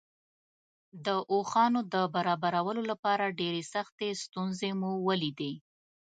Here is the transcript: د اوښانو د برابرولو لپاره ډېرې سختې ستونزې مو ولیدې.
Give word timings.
د 1.05 1.07
اوښانو 1.33 1.79
د 1.93 1.95
برابرولو 2.15 2.81
لپاره 2.91 3.35
ډېرې 3.39 3.63
سختې 3.73 4.09
ستونزې 4.23 4.71
مو 4.79 4.91
ولیدې. 5.07 5.53